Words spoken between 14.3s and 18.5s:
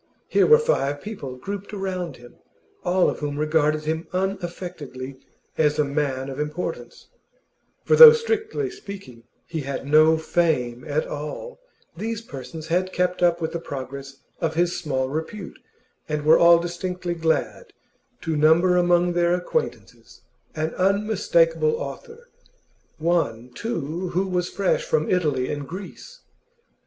of his small repute, and were all distinctly glad to